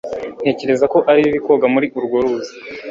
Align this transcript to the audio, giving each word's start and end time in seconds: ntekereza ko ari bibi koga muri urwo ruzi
ntekereza 0.41 0.85
ko 0.93 0.97
ari 1.09 1.19
bibi 1.25 1.39
koga 1.45 1.65
muri 1.73 1.87
urwo 1.97 2.17
ruzi 2.23 2.53